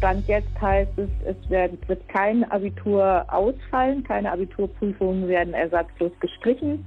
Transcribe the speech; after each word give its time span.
Stand 0.00 0.26
jetzt 0.28 0.58
heißt 0.58 0.96
es, 0.96 1.10
es 1.26 1.50
wird, 1.50 2.08
kein 2.08 2.50
Abitur 2.50 3.22
ausfallen, 3.28 4.02
keine 4.02 4.32
Abiturprüfungen 4.32 5.28
werden 5.28 5.52
ersatzlos 5.52 6.10
gestrichen. 6.20 6.82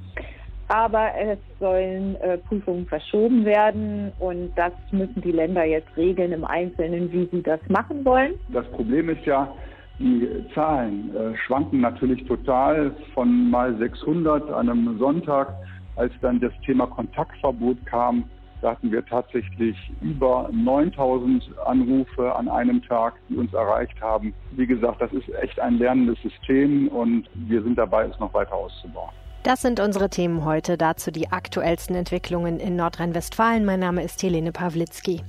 Aber 0.68 1.12
es 1.16 1.38
sollen 1.60 2.16
äh, 2.22 2.40
Prüfungen 2.40 2.88
verschoben 2.88 3.46
werden 3.46 4.12
und 4.18 4.52
das 4.56 4.72
müssen 4.90 5.22
die 5.22 5.32
Länder 5.32 5.64
jetzt 5.64 5.96
regeln 5.96 6.32
im 6.32 6.44
Einzelnen, 6.44 7.12
wie 7.12 7.30
sie 7.32 7.44
das 7.44 7.60
machen 7.70 8.04
wollen. 8.04 8.34
Das 8.48 8.66
Problem 8.72 9.10
ist 9.10 9.24
ja, 9.28 9.54
die 10.00 10.28
Zahlen 10.56 11.16
äh, 11.16 11.38
schwanken 11.46 11.82
natürlich 11.82 12.26
total 12.26 12.96
von 13.14 13.52
mal 13.52 13.78
600 13.78 14.50
an 14.50 14.70
einem 14.70 14.98
Sonntag, 14.98 15.54
als 15.98 16.12
dann 16.22 16.40
das 16.40 16.54
Thema 16.66 16.88
Kontaktverbot 16.88 17.86
kam. 17.86 18.24
Da 18.64 18.72
hatten 18.72 18.94
wir 18.94 19.06
tatsächlich 19.06 19.76
über 20.00 20.50
9000 20.54 21.44
Anrufe 21.66 22.34
an 22.34 22.48
einem 22.48 22.82
Tag, 22.82 23.16
die 23.28 23.36
uns 23.36 23.54
erreicht 23.54 24.00
haben. 24.00 24.34
Wie 24.52 24.66
gesagt, 24.66 25.02
das 25.02 25.12
ist 25.12 25.28
echt 25.42 25.60
ein 25.60 25.80
lernendes 25.80 26.18
System 26.22 26.88
und 26.88 27.30
wir 27.34 27.62
sind 27.62 27.78
dabei, 27.78 28.06
es 28.06 28.18
noch 28.22 28.34
weiter 28.34 28.54
auszubauen. 28.54 29.12
Das 29.44 29.62
sind 29.62 29.82
unsere 29.82 30.10
Themen 30.10 30.46
heute. 30.46 30.78
Dazu 30.78 31.12
die 31.12 31.30
aktuellsten 31.30 31.94
Entwicklungen 31.94 32.62
in 32.62 32.78
Nordrhein-Westfalen. 32.78 33.66
Mein 33.66 33.82
Name 33.82 34.02
ist 34.02 34.24
Helene 34.24 34.54
Pawlitzki. 34.54 35.22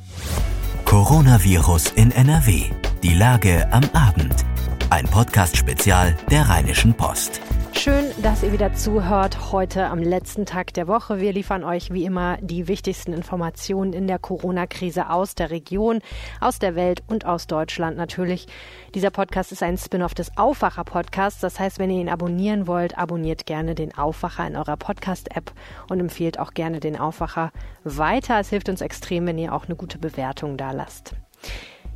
Coronavirus 0.84 1.90
in 1.94 2.12
NRW. 2.12 2.70
Die 3.02 3.14
Lage 3.14 3.66
am 3.72 3.82
Abend. 3.94 4.44
Ein 4.90 5.06
Podcast-Spezial 5.06 6.16
der 6.30 6.48
Rheinischen 6.48 6.94
Post. 6.94 7.40
Schön, 7.76 8.12
dass 8.22 8.42
ihr 8.42 8.52
wieder 8.52 8.72
zuhört 8.72 9.52
heute 9.52 9.86
am 9.86 9.98
letzten 9.98 10.46
Tag 10.46 10.72
der 10.72 10.88
Woche. 10.88 11.20
Wir 11.20 11.32
liefern 11.32 11.64
euch 11.64 11.92
wie 11.92 12.04
immer 12.04 12.38
die 12.40 12.66
wichtigsten 12.66 13.12
Informationen 13.12 13.92
in 13.92 14.06
der 14.06 14.18
Corona-Krise 14.18 15.10
aus 15.10 15.34
der 15.34 15.50
Region, 15.50 16.00
aus 16.40 16.58
der 16.58 16.76
Welt 16.76 17.02
und 17.08 17.26
aus 17.26 17.46
Deutschland 17.46 17.98
natürlich. 17.98 18.46
Dieser 18.94 19.10
Podcast 19.10 19.52
ist 19.52 19.62
ein 19.62 19.76
Spin-off 19.76 20.14
des 20.14 20.34
Aufwacher-Podcasts. 20.36 21.40
Das 21.40 21.60
heißt, 21.60 21.78
wenn 21.78 21.90
ihr 21.90 22.00
ihn 22.00 22.08
abonnieren 22.08 22.66
wollt, 22.66 22.96
abonniert 22.96 23.44
gerne 23.44 23.74
den 23.74 23.94
Aufwacher 23.96 24.46
in 24.46 24.56
eurer 24.56 24.78
Podcast-App 24.78 25.52
und 25.90 26.00
empfehlt 26.00 26.38
auch 26.38 26.54
gerne 26.54 26.80
den 26.80 26.98
Aufwacher 26.98 27.50
weiter. 27.82 28.40
Es 28.40 28.48
hilft 28.48 28.70
uns 28.70 28.80
extrem, 28.80 29.26
wenn 29.26 29.36
ihr 29.36 29.52
auch 29.52 29.66
eine 29.66 29.76
gute 29.76 29.98
Bewertung 29.98 30.56
da 30.56 30.70
lasst. 30.70 31.14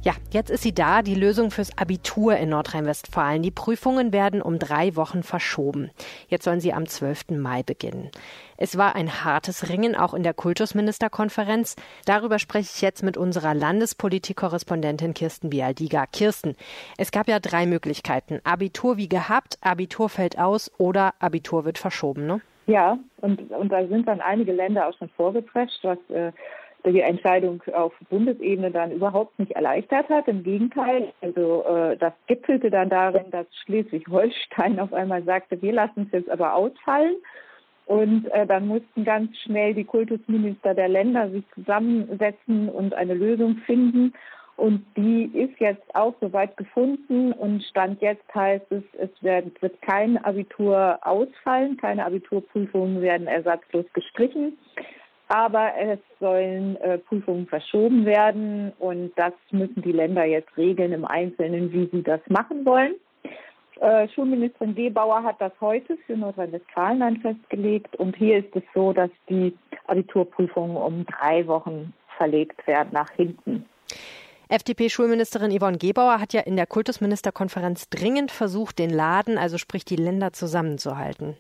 Ja, 0.08 0.14
jetzt 0.30 0.48
ist 0.48 0.62
sie 0.62 0.72
da, 0.72 1.02
die 1.02 1.14
Lösung 1.14 1.50
fürs 1.50 1.76
Abitur 1.76 2.34
in 2.38 2.48
Nordrhein-Westfalen. 2.48 3.42
Die 3.42 3.50
Prüfungen 3.50 4.10
werden 4.10 4.40
um 4.40 4.58
drei 4.58 4.96
Wochen 4.96 5.22
verschoben. 5.22 5.90
Jetzt 6.28 6.44
sollen 6.44 6.60
sie 6.60 6.72
am 6.72 6.86
12. 6.86 7.32
Mai 7.32 7.62
beginnen. 7.62 8.10
Es 8.56 8.78
war 8.78 8.96
ein 8.96 9.22
hartes 9.22 9.68
Ringen, 9.68 9.94
auch 9.94 10.14
in 10.14 10.22
der 10.22 10.32
Kultusministerkonferenz. 10.32 11.76
Darüber 12.06 12.38
spreche 12.38 12.70
ich 12.74 12.80
jetzt 12.80 13.02
mit 13.02 13.18
unserer 13.18 13.52
Landespolitikkorrespondentin 13.52 15.12
Kirsten 15.12 15.50
Bialdiga. 15.50 16.06
Kirsten, 16.06 16.56
es 16.96 17.10
gab 17.10 17.28
ja 17.28 17.38
drei 17.38 17.66
Möglichkeiten. 17.66 18.40
Abitur 18.44 18.96
wie 18.96 19.10
gehabt, 19.10 19.58
Abitur 19.60 20.08
fällt 20.08 20.38
aus 20.38 20.72
oder 20.78 21.12
Abitur 21.18 21.66
wird 21.66 21.76
verschoben, 21.76 22.26
ne? 22.26 22.40
Ja, 22.66 22.98
und, 23.20 23.50
und 23.50 23.70
da 23.70 23.86
sind 23.86 24.08
dann 24.08 24.22
einige 24.22 24.52
Länder 24.52 24.88
auch 24.88 24.96
schon 24.96 25.10
vorgeprescht, 25.10 25.80
was 25.82 25.98
äh, 26.08 26.32
die 26.86 27.00
Entscheidung 27.00 27.62
auf 27.72 27.92
Bundesebene 28.08 28.70
dann 28.70 28.92
überhaupt 28.92 29.38
nicht 29.38 29.52
erleichtert 29.52 30.08
hat. 30.08 30.28
Im 30.28 30.42
Gegenteil, 30.42 31.12
also 31.20 31.64
äh, 31.64 31.96
das 31.96 32.12
gipfelte 32.26 32.70
dann 32.70 32.88
darin, 32.88 33.30
dass 33.30 33.46
Schleswig-Holstein 33.64 34.78
auf 34.78 34.92
einmal 34.92 35.22
sagte, 35.24 35.60
wir 35.60 35.72
lassen 35.72 36.06
es 36.06 36.12
jetzt 36.12 36.30
aber 36.30 36.54
ausfallen. 36.54 37.16
Und 37.86 38.26
äh, 38.32 38.46
dann 38.46 38.66
mussten 38.68 39.04
ganz 39.04 39.36
schnell 39.38 39.74
die 39.74 39.84
Kultusminister 39.84 40.74
der 40.74 40.88
Länder 40.88 41.30
sich 41.30 41.44
zusammensetzen 41.54 42.68
und 42.68 42.94
eine 42.94 43.14
Lösung 43.14 43.56
finden. 43.64 44.12
Und 44.56 44.84
die 44.96 45.24
ist 45.34 45.58
jetzt 45.60 45.94
auch 45.94 46.14
soweit 46.20 46.56
gefunden 46.56 47.32
und 47.32 47.62
Stand 47.62 48.02
jetzt 48.02 48.34
heißt 48.34 48.66
es, 48.72 48.82
es 48.98 49.10
wird, 49.22 49.80
kein 49.82 50.18
Abitur 50.24 50.98
ausfallen, 51.02 51.76
keine 51.76 52.04
Abiturprüfungen 52.04 53.00
werden 53.00 53.28
ersatzlos 53.28 53.86
gestrichen 53.92 54.58
aber 55.28 55.72
es 55.78 55.98
sollen 56.20 56.76
äh, 56.76 56.98
Prüfungen 56.98 57.46
verschoben 57.46 58.06
werden 58.06 58.72
und 58.78 59.12
das 59.16 59.32
müssen 59.50 59.82
die 59.82 59.92
Länder 59.92 60.24
jetzt 60.24 60.56
regeln 60.56 60.92
im 60.92 61.04
Einzelnen, 61.04 61.72
wie 61.72 61.88
sie 61.92 62.02
das 62.02 62.20
machen 62.28 62.64
wollen. 62.64 62.94
Äh, 63.80 64.08
Schulministerin 64.08 64.74
Gebauer 64.74 65.22
hat 65.22 65.40
das 65.40 65.52
heute 65.60 65.96
für 66.06 66.16
Nordrhein-Westfalen 66.16 67.00
dann 67.00 67.16
festgelegt 67.18 67.94
und 67.96 68.16
hier 68.16 68.38
ist 68.38 68.56
es 68.56 68.62
so, 68.74 68.92
dass 68.92 69.10
die 69.28 69.56
Abiturprüfungen 69.86 70.76
um 70.76 71.06
drei 71.06 71.46
Wochen 71.46 71.92
verlegt 72.16 72.66
werden 72.66 72.90
nach 72.92 73.10
hinten. 73.10 73.66
FDP-Schulministerin 74.48 75.56
Yvonne 75.56 75.76
Gebauer 75.76 76.20
hat 76.20 76.32
ja 76.32 76.40
in 76.40 76.56
der 76.56 76.66
Kultusministerkonferenz 76.66 77.90
dringend 77.90 78.30
versucht, 78.30 78.78
den 78.78 78.90
Laden, 78.90 79.36
also 79.36 79.58
sprich 79.58 79.84
die 79.84 79.96
Länder 79.96 80.32
zusammenzuhalten. 80.32 81.36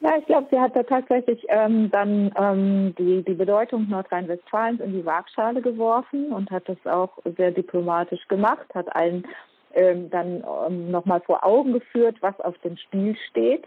Ja, 0.00 0.16
ich 0.18 0.26
glaube, 0.26 0.48
sie 0.50 0.60
hat 0.60 0.76
da 0.76 0.82
tatsächlich 0.82 1.44
ähm, 1.48 1.90
dann 1.90 2.32
ähm, 2.36 2.94
die, 2.98 3.22
die 3.22 3.34
Bedeutung 3.34 3.88
Nordrhein-Westfalens 3.88 4.80
in 4.80 4.92
die 4.92 5.06
Waagschale 5.06 5.62
geworfen 5.62 6.32
und 6.32 6.50
hat 6.50 6.68
das 6.68 6.78
auch 6.84 7.18
sehr 7.36 7.50
diplomatisch 7.50 8.26
gemacht, 8.28 8.66
hat 8.74 8.94
allen 8.94 9.26
ähm, 9.74 10.10
dann 10.10 10.44
ähm, 10.66 10.90
nochmal 10.90 11.20
vor 11.22 11.44
Augen 11.44 11.72
geführt, 11.72 12.16
was 12.20 12.38
auf 12.40 12.56
dem 12.58 12.76
Spiel 12.76 13.16
steht. 13.30 13.64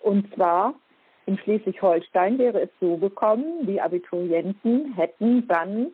Und 0.00 0.32
zwar 0.34 0.74
in 1.26 1.38
Schleswig-Holstein 1.38 2.38
wäre 2.38 2.62
es 2.62 2.70
so 2.80 2.96
gekommen, 2.96 3.66
die 3.66 3.80
Abiturienten 3.80 4.94
hätten 4.94 5.46
dann 5.46 5.88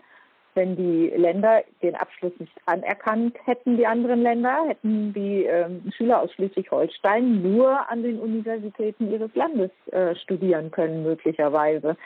wenn 0.54 0.76
die 0.76 1.12
Länder 1.16 1.62
den 1.82 1.94
Abschluss 1.94 2.32
nicht 2.38 2.53
anerkannt 2.66 3.37
hätten, 3.44 3.76
die 3.76 3.87
anderen 3.87 4.22
Länder, 4.22 4.65
hätten 4.69 5.12
die 5.12 5.44
ähm, 5.44 5.82
Schüler 5.97 6.22
aus 6.22 6.32
Schleswig-Holstein 6.32 7.42
nur 7.42 7.88
an 7.91 8.03
den 8.03 8.19
Universitäten 8.19 9.10
ihres 9.10 9.34
Landes 9.34 9.70
äh, 9.91 10.15
studieren 10.16 10.70
können, 10.70 11.03
möglicherweise. 11.03 11.97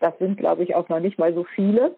Das 0.00 0.16
sind, 0.18 0.36
glaube 0.36 0.62
ich, 0.62 0.74
auch 0.74 0.88
noch 0.88 1.00
nicht 1.00 1.18
mal 1.18 1.34
so 1.34 1.44
viele. 1.44 1.94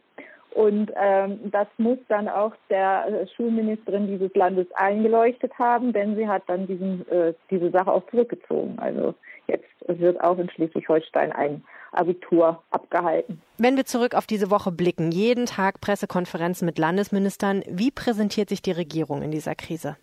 Und 0.54 0.90
ähm, 0.96 1.38
das 1.50 1.68
muss 1.76 1.98
dann 2.08 2.28
auch 2.28 2.52
der 2.70 3.26
Schulministerin 3.36 4.06
dieses 4.06 4.34
Landes 4.34 4.66
eingeleuchtet 4.74 5.52
haben, 5.58 5.92
denn 5.92 6.16
sie 6.16 6.26
hat 6.26 6.42
dann 6.46 6.66
diesen, 6.66 7.08
äh, 7.10 7.34
diese 7.50 7.70
Sache 7.70 7.92
auch 7.92 8.08
zurückgezogen. 8.10 8.78
Also 8.78 9.14
jetzt 9.46 9.68
wird 9.86 10.20
auch 10.20 10.38
in 10.38 10.50
Schleswig-Holstein 10.50 11.32
ein 11.32 11.62
Abitur 11.92 12.62
abgehalten. 12.70 13.40
Wenn 13.58 13.76
wir 13.76 13.84
zurück 13.84 14.14
auf 14.14 14.26
diese 14.26 14.50
Woche 14.50 14.72
blicken, 14.72 15.10
jeden 15.10 15.46
Tag 15.46 15.80
Pressekonferenzen 15.80 16.66
mit 16.66 16.78
Landesministern, 16.78 17.62
wie 17.68 17.90
präsentiert 17.90 18.48
sich 18.48 18.62
die 18.62 18.72
Regierung 18.72 19.22
in 19.22 19.30
dieser 19.30 19.54
Krise? 19.54 19.96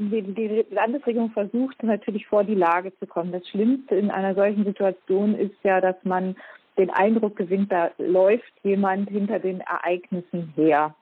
Die, 0.00 0.22
die, 0.22 0.64
Landesregierung 0.70 1.30
versucht 1.30 1.82
natürlich 1.82 2.26
vor 2.26 2.44
die 2.44 2.54
Lage 2.54 2.92
zu 3.00 3.06
kommen. 3.06 3.32
Das 3.32 3.46
Schlimmste 3.48 3.96
in 3.96 4.12
einer 4.12 4.34
solchen 4.34 4.64
Situation 4.64 5.34
ist 5.34 5.56
ja, 5.64 5.80
dass 5.80 5.96
man 6.04 6.36
den 6.78 6.90
Eindruck 6.90 7.36
gewinnt, 7.36 7.72
da 7.72 7.90
läuft 7.98 8.52
jemand 8.62 9.10
hinter 9.10 9.38
den 9.38 9.60
Ereignissen 9.60 10.52
her. 10.56 10.94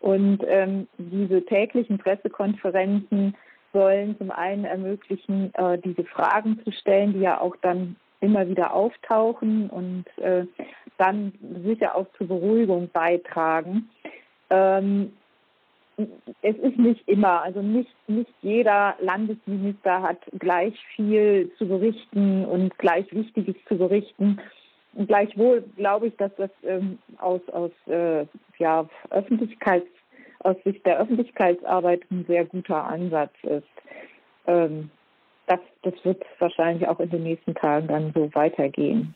Und 0.00 0.40
ähm, 0.46 0.88
diese 0.98 1.44
täglichen 1.44 1.98
Pressekonferenzen 1.98 3.34
sollen 3.72 4.16
zum 4.18 4.30
einen 4.30 4.64
ermöglichen, 4.64 5.54
äh, 5.54 5.78
diese 5.78 6.04
Fragen 6.04 6.60
zu 6.64 6.72
stellen, 6.72 7.14
die 7.14 7.20
ja 7.20 7.40
auch 7.40 7.56
dann 7.62 7.96
immer 8.20 8.46
wieder 8.48 8.74
auftauchen 8.74 9.70
und 9.70 10.04
äh, 10.18 10.46
dann 10.98 11.32
sicher 11.64 11.94
auch 11.96 12.06
zur 12.18 12.28
Beruhigung 12.28 12.90
beitragen. 12.92 13.88
Ähm, 14.50 15.12
es 16.42 16.56
ist 16.56 16.78
nicht 16.78 17.06
immer, 17.08 17.42
also 17.42 17.62
nicht, 17.62 17.90
nicht 18.08 18.30
jeder 18.40 18.96
Landesminister 19.00 20.02
hat 20.02 20.18
gleich 20.38 20.74
viel 20.96 21.50
zu 21.58 21.66
berichten 21.66 22.44
und 22.44 22.76
gleich 22.78 23.12
Wichtiges 23.12 23.56
zu 23.68 23.76
berichten. 23.76 24.40
Gleichwohl 25.06 25.62
glaube 25.76 26.08
ich, 26.08 26.16
dass 26.16 26.34
das 26.36 26.50
ähm, 26.64 26.98
aus, 27.18 27.40
aus 27.48 27.70
äh, 27.86 28.26
ja, 28.58 28.88
Öffentlichkeits, 29.10 29.86
aus 30.40 30.56
Sicht 30.64 30.84
der 30.84 30.98
Öffentlichkeitsarbeit 31.00 32.02
ein 32.10 32.24
sehr 32.26 32.44
guter 32.44 32.84
Ansatz 32.84 33.32
ist. 33.42 33.66
Ähm, 34.46 34.90
das, 35.46 35.60
das 35.82 35.94
wird 36.04 36.22
wahrscheinlich 36.38 36.86
auch 36.88 37.00
in 37.00 37.10
den 37.10 37.22
nächsten 37.22 37.54
Tagen 37.54 37.88
dann 37.88 38.12
so 38.14 38.34
weitergehen. 38.34 39.14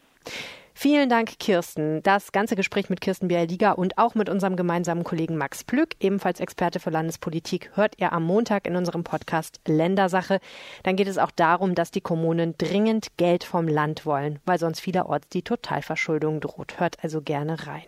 Vielen 0.79 1.09
Dank, 1.09 1.39
Kirsten. 1.39 2.03
Das 2.03 2.33
ganze 2.33 2.55
Gespräch 2.55 2.91
mit 2.91 3.01
Kirsten 3.01 3.29
Bialdiga 3.29 3.73
und 3.73 3.97
auch 3.97 4.15
mit 4.15 4.29
unserem 4.29 4.57
gemeinsamen 4.57 5.05
Kollegen 5.05 5.39
Max 5.39 5.65
Plück, 5.65 5.95
ebenfalls 6.01 6.39
Experte 6.39 6.81
für 6.81 6.91
Landespolitik, 6.91 7.71
hört 7.77 7.95
ihr 7.97 8.13
am 8.13 8.25
Montag 8.25 8.67
in 8.67 8.77
unserem 8.77 9.03
Podcast 9.03 9.59
Ländersache. 9.67 10.39
Dann 10.83 10.97
geht 10.97 11.09
es 11.09 11.17
auch 11.17 11.31
darum, 11.31 11.75
dass 11.75 11.93
die 11.93 12.03
Kommunen 12.03 12.59
dringend 12.59 13.17
Geld 13.17 13.43
vom 13.43 13.69
Land 13.69 14.05
wollen, 14.05 14.39
weil 14.45 14.59
sonst 14.59 14.81
vielerorts 14.81 15.31
die 15.31 15.41
Totalverschuldung 15.41 16.41
droht. 16.41 16.79
Hört 16.79 17.03
also 17.03 17.23
gerne 17.23 17.67
rein. 17.67 17.87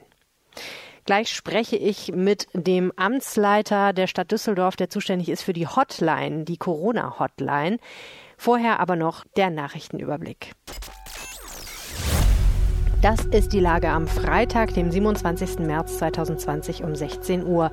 Gleich 1.05 1.31
spreche 1.31 1.76
ich 1.76 2.12
mit 2.12 2.49
dem 2.55 2.91
Amtsleiter 2.96 3.93
der 3.93 4.06
Stadt 4.06 4.32
Düsseldorf, 4.32 4.76
der 4.76 4.88
zuständig 4.88 5.29
ist 5.29 5.43
für 5.43 5.52
die 5.52 5.67
Hotline, 5.67 6.44
die 6.44 6.56
Corona-Hotline. 6.56 7.81
Vorher 8.38 8.81
aber 8.81 8.96
noch 8.96 9.26
der 9.37 9.50
Nachrichtenüberblick. 9.50 10.55
Das 13.00 13.25
ist 13.27 13.53
die 13.53 13.61
Lage 13.61 13.91
am 13.91 14.09
Freitag, 14.09 14.75
dem 14.75 14.91
27. 14.91 15.61
März 15.61 15.99
2020 15.99 16.83
um 16.83 16.97
16 16.97 17.47
Uhr. 17.47 17.71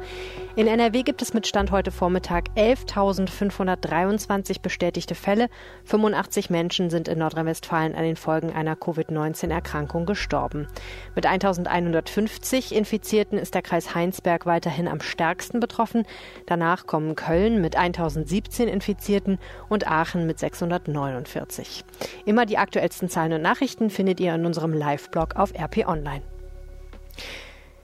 In 0.58 0.68
NRW 0.68 1.04
gibt 1.04 1.22
es 1.22 1.34
mit 1.34 1.48
Stand 1.48 1.72
heute 1.72 1.92
Vormittag 1.92 2.46
11.523 2.56 4.62
bestätigte 4.62 5.14
Fälle. 5.14 5.50
85 5.84 6.50
Menschen 6.50 6.90
sind 6.90 7.10
in 7.10 7.20
Nordrhein-Westfalen 7.20 7.94
an 7.94 8.04
den 8.04 8.16
Folgen 8.16 8.54
einer 8.54 8.78
Covid-19-Erkrankung 8.78 10.06
gestorben. 10.06 10.70
Mit 11.14 11.28
1.150 11.28 12.72
Infizierten 12.72 13.38
ist 13.38 13.54
der 13.54 13.64
Kreis 13.64 13.96
Heinsberg 13.96 14.46
weiterhin 14.46 14.88
am 14.88 15.02
stärksten 15.02 15.60
betroffen. 15.60 16.06
Danach 16.46 16.88
kommen 16.88 17.16
Köln 17.16 17.60
mit 17.60 17.78
1.017 17.78 18.64
Infizierten 18.64 19.40
und 19.68 19.92
Aachen 19.92 20.26
mit 20.26 20.40
649. 20.40 21.84
Immer 22.24 22.46
die 22.46 22.58
aktuellsten 22.58 23.10
Zahlen 23.10 23.34
und 23.34 23.42
Nachrichten 23.42 23.90
findet 23.90 24.22
ihr 24.22 24.34
in 24.34 24.46
unserem 24.46 24.72
Live-Blog 24.72 25.36
auf 25.36 25.54
RP 25.54 25.86
Online. 25.86 26.22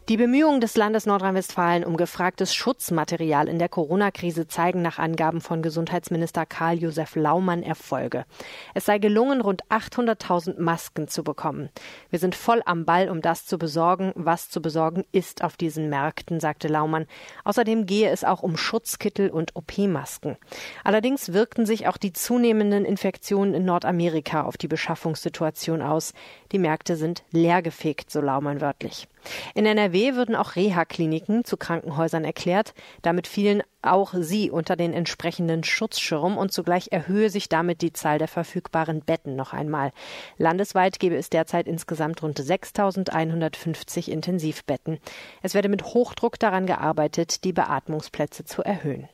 Die 0.09 0.17
Bemühungen 0.17 0.59
des 0.61 0.75
Landes 0.75 1.05
Nordrhein-Westfalen 1.05 1.85
um 1.85 1.95
gefragtes 1.95 2.55
Schutzmaterial 2.55 3.47
in 3.47 3.59
der 3.59 3.69
Corona-Krise 3.69 4.47
zeigen 4.47 4.81
nach 4.81 4.97
Angaben 4.97 5.41
von 5.41 5.61
Gesundheitsminister 5.61 6.47
Karl-Josef 6.47 7.15
Laumann 7.15 7.61
Erfolge. 7.61 8.25
Es 8.73 8.85
sei 8.85 8.97
gelungen, 8.97 9.41
rund 9.41 9.63
800.000 9.69 10.59
Masken 10.59 11.07
zu 11.07 11.23
bekommen. 11.23 11.69
Wir 12.09 12.17
sind 12.17 12.33
voll 12.33 12.63
am 12.65 12.83
Ball, 12.83 13.09
um 13.09 13.21
das 13.21 13.45
zu 13.45 13.59
besorgen, 13.59 14.11
was 14.15 14.49
zu 14.49 14.59
besorgen 14.59 15.05
ist 15.11 15.43
auf 15.43 15.55
diesen 15.55 15.87
Märkten, 15.87 16.39
sagte 16.39 16.67
Laumann. 16.67 17.05
Außerdem 17.43 17.85
gehe 17.85 18.09
es 18.09 18.23
auch 18.23 18.41
um 18.41 18.57
Schutzkittel 18.57 19.29
und 19.29 19.55
OP-Masken. 19.55 20.35
Allerdings 20.83 21.31
wirkten 21.31 21.67
sich 21.67 21.87
auch 21.87 21.97
die 21.97 22.11
zunehmenden 22.11 22.85
Infektionen 22.85 23.53
in 23.53 23.65
Nordamerika 23.65 24.43
auf 24.43 24.57
die 24.57 24.67
Beschaffungssituation 24.67 25.83
aus. 25.83 26.13
Die 26.51 26.59
Märkte 26.59 26.95
sind 26.95 27.23
leergefegt, 27.31 28.09
so 28.09 28.19
Laumann 28.19 28.61
wörtlich. 28.61 29.07
In 29.53 29.65
NRW 29.65 30.15
würden 30.15 30.35
auch 30.35 30.55
Reha-Kliniken 30.55 31.45
zu 31.45 31.57
Krankenhäusern 31.57 32.23
erklärt. 32.23 32.73
Damit 33.01 33.27
fielen 33.27 33.63
auch 33.81 34.13
sie 34.15 34.51
unter 34.51 34.75
den 34.75 34.93
entsprechenden 34.93 35.63
Schutzschirm 35.63 36.37
und 36.37 36.51
zugleich 36.51 36.89
erhöhe 36.91 37.29
sich 37.29 37.49
damit 37.49 37.81
die 37.81 37.93
Zahl 37.93 38.19
der 38.19 38.27
verfügbaren 38.27 39.01
Betten 39.01 39.35
noch 39.35 39.53
einmal. 39.53 39.91
Landesweit 40.37 40.99
gebe 40.99 41.15
es 41.15 41.29
derzeit 41.29 41.67
insgesamt 41.67 42.21
rund 42.21 42.39
6.150 42.39 44.09
Intensivbetten. 44.09 44.99
Es 45.41 45.53
werde 45.53 45.69
mit 45.69 45.83
Hochdruck 45.83 46.39
daran 46.39 46.65
gearbeitet, 46.65 47.43
die 47.43 47.53
Beatmungsplätze 47.53 48.45
zu 48.45 48.61
erhöhen. 48.61 49.07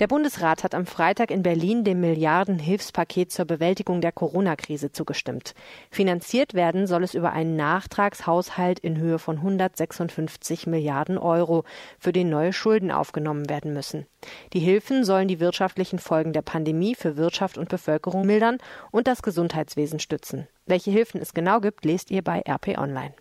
Der 0.00 0.08
Bundesrat 0.08 0.64
hat 0.64 0.74
am 0.74 0.86
Freitag 0.86 1.30
in 1.30 1.42
Berlin 1.42 1.84
dem 1.84 2.00
Milliardenhilfspaket 2.00 3.30
zur 3.30 3.44
Bewältigung 3.44 4.00
der 4.00 4.10
Corona-Krise 4.10 4.90
zugestimmt. 4.90 5.54
Finanziert 5.90 6.54
werden 6.54 6.86
soll 6.86 7.04
es 7.04 7.14
über 7.14 7.32
einen 7.32 7.54
Nachtragshaushalt 7.54 8.80
in 8.80 8.98
Höhe 8.98 9.18
von 9.18 9.36
156 9.36 10.66
Milliarden 10.66 11.16
Euro, 11.16 11.64
für 11.98 12.12
den 12.12 12.28
neue 12.28 12.52
Schulden 12.52 12.90
aufgenommen 12.90 13.48
werden 13.48 13.72
müssen. 13.72 14.06
Die 14.52 14.60
Hilfen 14.60 15.04
sollen 15.04 15.28
die 15.28 15.40
wirtschaftlichen 15.40 15.98
Folgen 15.98 16.32
der 16.32 16.42
Pandemie 16.42 16.94
für 16.94 17.16
Wirtschaft 17.16 17.56
und 17.56 17.68
Bevölkerung 17.68 18.26
mildern 18.26 18.58
und 18.90 19.06
das 19.06 19.22
Gesundheitswesen 19.22 20.00
stützen. 20.00 20.48
Welche 20.66 20.90
Hilfen 20.90 21.20
es 21.20 21.34
genau 21.34 21.60
gibt, 21.60 21.84
lest 21.84 22.10
ihr 22.10 22.22
bei 22.22 22.42
RP 22.48 22.78
Online. 22.78 23.14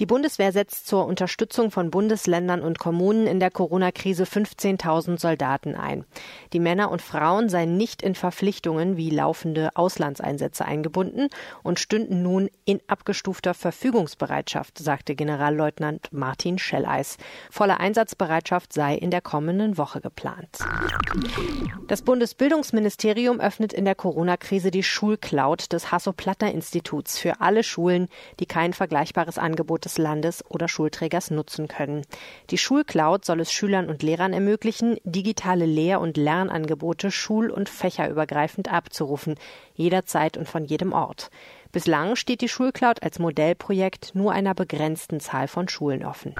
Die 0.00 0.06
Bundeswehr 0.06 0.50
setzt 0.50 0.86
zur 0.86 1.04
Unterstützung 1.04 1.70
von 1.70 1.90
Bundesländern 1.90 2.62
und 2.62 2.78
Kommunen 2.78 3.26
in 3.26 3.38
der 3.38 3.50
Corona-Krise 3.50 4.24
15.000 4.24 5.20
Soldaten 5.20 5.74
ein. 5.74 6.06
Die 6.54 6.58
Männer 6.58 6.90
und 6.90 7.02
Frauen 7.02 7.50
seien 7.50 7.76
nicht 7.76 8.00
in 8.00 8.14
Verpflichtungen 8.14 8.96
wie 8.96 9.10
laufende 9.10 9.68
Auslandseinsätze 9.74 10.64
eingebunden 10.64 11.28
und 11.62 11.78
stünden 11.78 12.22
nun 12.22 12.48
in 12.64 12.80
abgestufter 12.86 13.52
Verfügungsbereitschaft, 13.52 14.78
sagte 14.78 15.14
Generalleutnant 15.14 16.08
Martin 16.12 16.56
Schelleis. 16.58 17.18
Volle 17.50 17.78
Einsatzbereitschaft 17.78 18.72
sei 18.72 18.94
in 18.94 19.10
der 19.10 19.20
kommenden 19.20 19.76
Woche 19.76 20.00
geplant. 20.00 20.60
Das 21.88 22.00
Bundesbildungsministerium 22.00 23.38
öffnet 23.38 23.74
in 23.74 23.84
der 23.84 23.96
Corona-Krise 23.96 24.70
die 24.70 24.82
Schulcloud 24.82 25.74
des 25.74 25.92
Hasso-Plattner-Instituts 25.92 27.18
für 27.18 27.42
alle 27.42 27.62
Schulen, 27.62 28.08
die 28.38 28.46
kein 28.46 28.72
vergleichbares 28.72 29.36
Angebot 29.36 29.89
des 29.90 29.98
Landes 29.98 30.44
oder 30.48 30.68
Schulträgers 30.68 31.30
nutzen 31.30 31.68
können. 31.68 32.02
Die 32.50 32.58
Schulcloud 32.58 33.24
soll 33.24 33.40
es 33.40 33.52
Schülern 33.52 33.88
und 33.88 34.02
Lehrern 34.02 34.32
ermöglichen, 34.32 34.98
digitale 35.04 35.66
Lehr- 35.66 36.00
und 36.00 36.16
Lernangebote 36.16 37.10
schul- 37.10 37.50
und 37.50 37.68
fächerübergreifend 37.68 38.72
abzurufen, 38.72 39.34
jederzeit 39.74 40.36
und 40.36 40.48
von 40.48 40.64
jedem 40.64 40.92
Ort. 40.92 41.30
Bislang 41.72 42.16
steht 42.16 42.40
die 42.40 42.48
Schulcloud 42.48 43.02
als 43.02 43.18
Modellprojekt 43.18 44.14
nur 44.14 44.32
einer 44.32 44.54
begrenzten 44.54 45.20
Zahl 45.20 45.48
von 45.48 45.68
Schulen 45.68 46.04
offen. 46.04 46.34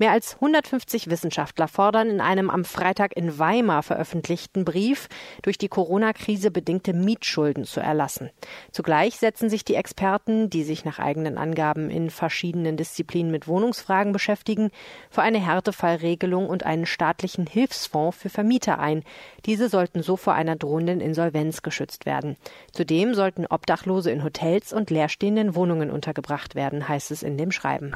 Mehr 0.00 0.12
als 0.12 0.36
150 0.36 1.10
Wissenschaftler 1.10 1.68
fordern 1.68 2.08
in 2.08 2.22
einem 2.22 2.48
am 2.48 2.64
Freitag 2.64 3.14
in 3.14 3.38
Weimar 3.38 3.82
veröffentlichten 3.82 4.64
Brief, 4.64 5.08
durch 5.42 5.58
die 5.58 5.68
Corona-Krise 5.68 6.50
bedingte 6.50 6.94
Mietschulden 6.94 7.64
zu 7.64 7.80
erlassen. 7.80 8.30
Zugleich 8.72 9.18
setzen 9.18 9.50
sich 9.50 9.62
die 9.62 9.74
Experten, 9.74 10.48
die 10.48 10.62
sich 10.62 10.86
nach 10.86 11.00
eigenen 11.00 11.36
Angaben 11.36 11.90
in 11.90 12.08
verschiedenen 12.08 12.78
Disziplinen 12.78 13.30
mit 13.30 13.46
Wohnungsfragen 13.46 14.14
beschäftigen, 14.14 14.70
für 15.10 15.20
eine 15.20 15.38
Härtefallregelung 15.38 16.48
und 16.48 16.64
einen 16.64 16.86
staatlichen 16.86 17.46
Hilfsfonds 17.46 18.16
für 18.16 18.30
Vermieter 18.30 18.78
ein. 18.78 19.04
Diese 19.44 19.68
sollten 19.68 20.02
so 20.02 20.16
vor 20.16 20.32
einer 20.32 20.56
drohenden 20.56 21.02
Insolvenz 21.02 21.60
geschützt 21.60 22.06
werden. 22.06 22.38
Zudem 22.72 23.12
sollten 23.12 23.44
Obdachlose 23.44 24.10
in 24.10 24.24
Hotels 24.24 24.72
und 24.72 24.88
leerstehenden 24.88 25.54
Wohnungen 25.54 25.90
untergebracht 25.90 26.54
werden, 26.54 26.88
heißt 26.88 27.10
es 27.10 27.22
in 27.22 27.36
dem 27.36 27.52
Schreiben. 27.52 27.92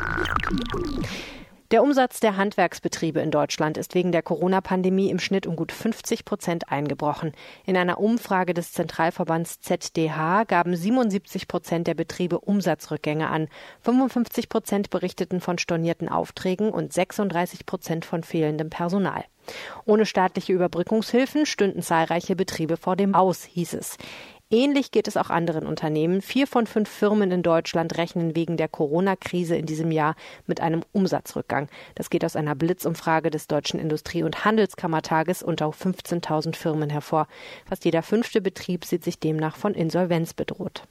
Der 1.75 1.83
Umsatz 1.83 2.21
der 2.21 2.37
Handwerksbetriebe 2.37 3.19
in 3.19 3.33
Deutschland 3.33 3.79
ist 3.79 3.97
wegen 3.97 4.13
der 4.13 4.23
Corona-Pandemie 4.23 5.11
im 5.11 5.19
Schnitt 5.19 5.45
um 5.45 5.57
gut 5.57 5.73
50 5.73 6.25
Prozent 6.25 6.71
eingebrochen. 6.71 7.33
In 7.67 7.77
einer 7.77 7.99
Umfrage 7.99 8.55
des 8.55 8.71
Zentralverbands 8.71 9.59
ZDH 9.59 10.45
gaben 10.45 10.77
77 10.77 11.49
Prozent 11.49 11.89
der 11.89 11.95
Betriebe 11.95 12.39
Umsatzrückgänge 12.39 13.29
an. 13.29 13.49
55 13.81 14.49
Prozent 14.49 14.91
berichteten 14.91 15.41
von 15.41 15.59
stornierten 15.59 16.09
Aufträgen 16.09 16.71
und 16.71 16.93
36 16.93 17.67
Prozent 17.67 18.05
von 18.05 18.23
fehlendem 18.23 18.71
Personal. 18.71 19.25
Ohne 19.85 20.07
staatliche 20.07 20.53
Überbrückungshilfen 20.53 21.45
stünden 21.45 21.83
zahlreiche 21.83 22.37
Betriebe 22.37 22.77
vor 22.77 22.95
dem 22.95 23.17
Aus, 23.17 23.43
hieß 23.43 23.75
es. 23.75 23.99
Ähnlich 24.51 24.91
geht 24.91 25.09
es 25.09 25.17
auch 25.17 25.31
anderen 25.31 25.67
Unternehmen. 25.67 26.21
Vier 26.21 26.47
von 26.47 26.67
fünf 26.67 26.89
Firmen 26.89 27.31
in 27.31 27.43
Deutschland 27.43 27.97
rechnen 27.97 28.37
wegen 28.37 28.57
der 28.57 28.69
Corona-Krise 28.69 29.57
in 29.57 29.67
diesem 29.67 29.91
Jahr 29.91 30.15
mit 30.47 30.61
einem 30.61 30.83
Umsatzrückgang. 30.93 31.69
Das 31.95 32.11
geht 32.11 32.25
aus 32.25 32.37
einer 32.37 32.55
Blitzumfrage 32.55 33.31
des 33.31 33.47
Deutschen 33.47 33.81
Industrie- 33.81 34.23
und 34.23 34.45
Handelskammertages 34.45 35.43
unter 35.43 35.67
15.000 35.67 36.57
Firmen 36.57 36.91
hervor. 36.91 37.27
Fast 37.67 37.85
jeder 37.85 38.03
fünfte 38.03 38.41
Betrieb 38.41 38.85
sieht 38.85 39.03
sich 39.03 39.19
demnach 39.19 39.57
von 39.57 39.75
Insolvenz 39.75 40.35
bedroht. 40.35 40.85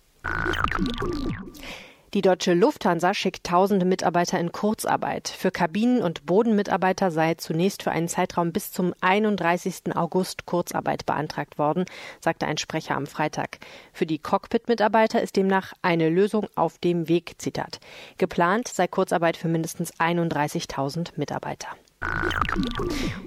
Die 2.14 2.22
deutsche 2.22 2.54
Lufthansa 2.54 3.16
schickt 3.16 3.44
tausende 3.44 3.88
Mitarbeiter 3.88 4.40
in 4.40 4.52
Kurzarbeit. 4.52 5.30
Für 5.30 5.50
Kabinen- 5.50 6.04
und 6.04 6.28
Bodenmitarbeiter 6.28 7.10
sei 7.10 7.34
zunächst 7.34 7.82
für 7.82 7.90
einen 7.90 8.08
Zeitraum 8.08 8.52
bis 8.52 8.72
zum 8.72 8.94
31. 9.02 9.96
August 9.96 10.46
Kurzarbeit 10.46 11.08
beantragt 11.08 11.58
worden, 11.58 11.86
sagte 12.22 12.46
ein 12.46 12.60
Sprecher 12.60 12.96
am 12.96 13.08
Freitag. 13.08 13.58
Für 13.94 14.06
die 14.06 14.20
Cockpit-Mitarbeiter 14.20 15.24
ist 15.24 15.38
demnach 15.38 15.74
eine 15.82 16.08
Lösung 16.10 16.46
auf 16.54 16.78
dem 16.78 17.10
Weg, 17.10 17.34
Zitat. 17.40 17.80
Geplant 18.20 18.68
sei 18.68 18.88
Kurzarbeit 18.88 19.36
für 19.36 19.48
mindestens 19.48 19.92
31.000 20.00 21.14
Mitarbeiter. 21.16 21.70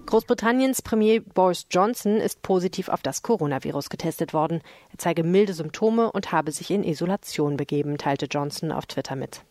Großbritanniens 0.06 0.82
Premier 0.82 1.20
Boris 1.20 1.66
Johnson 1.70 2.16
ist 2.16 2.42
positiv 2.42 2.88
auf 2.88 3.02
das 3.02 3.22
Coronavirus 3.22 3.90
getestet 3.90 4.32
worden. 4.32 4.62
Er 4.90 4.98
zeige 4.98 5.24
milde 5.24 5.52
Symptome 5.52 6.12
und 6.12 6.32
habe 6.32 6.52
sich 6.52 6.70
in 6.70 6.84
Isolation 6.84 7.56
begeben, 7.56 7.98
teilte 7.98 8.26
Johnson 8.26 8.72
auf 8.72 8.86
Twitter 8.86 9.16
mit. 9.16 9.42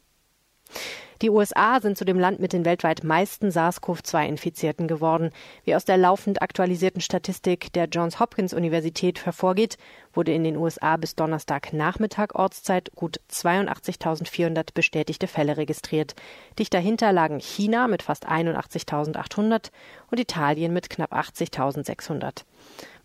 Die 1.21 1.29
USA 1.29 1.79
sind 1.79 1.97
zu 1.97 2.03
dem 2.03 2.19
Land 2.19 2.41
mit 2.41 2.51
den 2.51 2.65
weltweit 2.65 3.05
meisten 3.05 3.49
SARS-CoV-2-Infizierten 3.49 4.87
geworden. 4.87 5.31
Wie 5.63 5.73
aus 5.73 5.85
der 5.85 5.95
laufend 5.95 6.41
aktualisierten 6.41 6.99
Statistik 6.99 7.71
der 7.71 7.85
Johns 7.85 8.19
Hopkins 8.19 8.53
Universität 8.53 9.25
hervorgeht, 9.25 9.77
wurde 10.13 10.33
in 10.33 10.43
den 10.43 10.57
USA 10.57 10.97
bis 10.97 11.15
Donnerstagnachmittag 11.15 12.35
Ortszeit 12.35 12.91
gut 12.95 13.21
82.400 13.31 14.73
bestätigte 14.73 15.27
Fälle 15.27 15.55
registriert. 15.55 16.15
Dicht 16.59 16.73
dahinter 16.73 17.13
lagen 17.13 17.39
China 17.39 17.87
mit 17.87 18.03
fast 18.03 18.27
81.800 18.27 19.71
und 20.11 20.19
Italien 20.19 20.73
mit 20.73 20.89
knapp 20.89 21.13
80.600. 21.13 22.43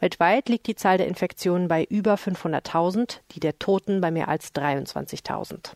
Weltweit 0.01 0.49
liegt 0.49 0.67
die 0.67 0.75
Zahl 0.75 0.99
der 0.99 1.07
Infektionen 1.07 1.69
bei 1.69 1.85
über 1.85 2.15
500.000, 2.15 3.19
die 3.31 3.41
der 3.41 3.59
Toten 3.61 4.01
bei 4.01 4.11
mehr 4.11 4.29
als 4.29 4.53
23.000. 4.53 5.75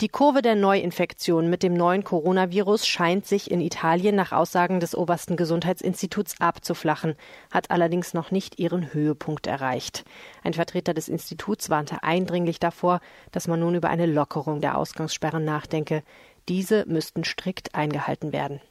Die 0.00 0.08
Kurve 0.08 0.40
der 0.40 0.54
Neuinfektion 0.54 1.50
mit 1.50 1.62
dem 1.62 1.74
neuen 1.74 2.04
Coronavirus 2.04 2.86
scheint 2.86 3.26
sich 3.26 3.50
in 3.50 3.60
Italien 3.60 4.16
nach 4.16 4.32
Aussagen 4.32 4.80
des 4.80 4.94
obersten 4.94 5.36
Gesundheitsinstituts 5.36 6.40
abzuflachen, 6.40 7.16
hat 7.50 7.70
allerdings 7.70 8.14
noch 8.14 8.30
nicht 8.30 8.58
ihren 8.58 8.94
Höhepunkt 8.94 9.46
erreicht. 9.46 10.04
Ein 10.42 10.54
Vertreter 10.54 10.94
des 10.94 11.10
Instituts 11.10 11.68
warnte 11.68 12.02
eindringlich 12.02 12.58
davor, 12.58 13.00
dass 13.30 13.46
man 13.46 13.60
nun 13.60 13.74
über 13.74 13.90
eine 13.90 14.06
Lockerung 14.06 14.62
der 14.62 14.78
Ausgangssperren 14.78 15.44
nachdenke. 15.44 16.02
Diese 16.48 16.86
müssten 16.86 17.22
strikt 17.22 17.74
eingehalten 17.74 18.32
werden. 18.32 18.62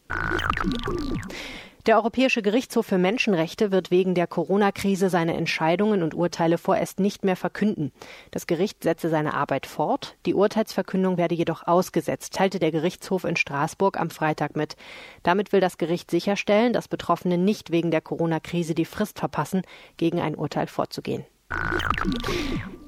Der 1.90 1.96
Europäische 1.96 2.44
Gerichtshof 2.44 2.86
für 2.86 3.00
Menschenrechte 3.00 3.72
wird 3.72 3.90
wegen 3.90 4.14
der 4.14 4.28
Corona-Krise 4.28 5.10
seine 5.10 5.36
Entscheidungen 5.36 6.04
und 6.04 6.14
Urteile 6.14 6.60
vorerst 6.60 7.00
nicht 7.00 7.26
mehr 7.26 7.36
verkünden. 7.36 7.92
Das 8.30 8.46
Gericht 8.46 8.84
setze 8.84 9.10
seine 9.10 9.34
Arbeit 9.34 9.66
fort. 9.66 10.16
Die 10.28 10.36
Urteilsverkündung 10.36 11.18
werde 11.18 11.34
jedoch 11.34 11.66
ausgesetzt, 11.66 12.36
teilte 12.36 12.60
der 12.60 12.70
Gerichtshof 12.70 13.24
in 13.24 13.36
Straßburg 13.36 14.00
am 14.00 14.12
Freitag 14.12 14.56
mit. 14.56 14.76
Damit 15.24 15.52
will 15.52 15.62
das 15.62 15.80
Gericht 15.80 16.12
sicherstellen, 16.12 16.74
dass 16.74 16.88
Betroffene 16.88 17.40
nicht 17.40 17.72
wegen 17.72 17.90
der 17.90 18.02
Corona-Krise 18.02 18.76
die 18.76 18.86
Frist 18.86 19.18
verpassen, 19.18 19.64
gegen 19.98 20.20
ein 20.20 20.36
Urteil 20.36 20.68
vorzugehen. 20.68 21.26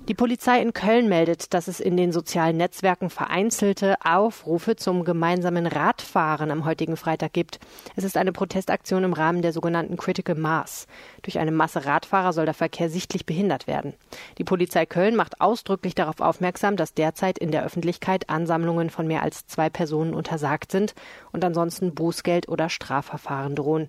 Die 0.08 0.16
Polizei 0.16 0.60
in 0.60 0.74
Köln 0.74 1.08
meldet, 1.08 1.54
dass 1.54 1.68
es 1.68 1.80
in 1.80 1.96
den 1.96 2.12
sozialen 2.12 2.58
Netzwerken 2.58 3.12
vereinzelte 3.12 3.96
Aufrufe 4.04 4.76
zum 4.76 5.04
gemeinsamen 5.04 5.68
Radfahren 5.68 6.50
am 6.50 6.66
heutigen 6.66 6.98
Freitag 6.98 7.34
gibt. 7.34 7.60
Es 7.96 8.04
ist 8.04 8.18
eine 8.18 8.32
Protestaktion 8.32 9.04
im 9.04 9.14
Rahmen 9.14 9.44
der 9.44 9.54
sogenannten 9.54 9.98
Critical 9.98 10.34
Mass. 10.34 10.88
Durch 11.22 11.38
eine 11.38 11.52
Masse 11.52 11.86
Radfahrer 11.86 12.34
soll 12.34 12.46
der 12.46 12.56
Verkehr 12.56 12.90
sichtlich 12.90 13.28
behindert 13.28 13.68
werden. 13.68 13.94
Die 14.40 14.44
Polizei 14.44 14.88
Köln 14.88 15.16
macht 15.16 15.40
ausdrücklich 15.40 15.94
darauf 15.94 16.20
aufmerksam, 16.20 16.78
dass 16.78 16.96
derzeit 16.96 17.38
in 17.38 17.52
der 17.52 17.64
Öffentlichkeit 17.64 18.28
Ansammlungen 18.28 18.90
von 18.90 19.06
mehr 19.06 19.22
als 19.22 19.46
zwei 19.46 19.70
Personen 19.70 20.16
untersagt 20.16 20.72
sind 20.72 20.96
und 21.32 21.46
ansonsten 21.46 21.94
Bußgeld 21.94 22.50
oder 22.50 22.70
Strafverfahren 22.70 23.56
drohen. 23.56 23.88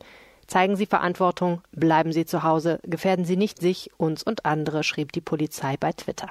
Zeigen 0.52 0.76
Sie 0.76 0.84
Verantwortung, 0.84 1.62
bleiben 1.72 2.12
Sie 2.12 2.26
zu 2.26 2.42
Hause, 2.42 2.78
gefährden 2.82 3.24
Sie 3.24 3.38
nicht 3.38 3.58
sich, 3.58 3.90
uns 3.96 4.22
und 4.22 4.44
andere, 4.44 4.84
schrieb 4.84 5.10
die 5.12 5.22
Polizei 5.22 5.78
bei 5.80 5.92
Twitter. 5.92 6.28